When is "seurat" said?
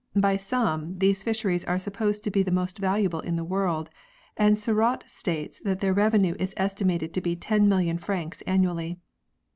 4.57-5.03